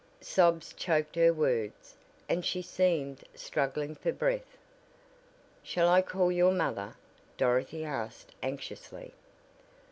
[0.19, 1.93] Sobs choked her words,
[2.27, 4.57] and she seemed struggling for breath.
[5.61, 6.95] "Shall I call your mother?"
[7.37, 9.13] Dorothy asked anxiously.